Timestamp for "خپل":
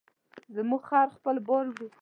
1.17-1.35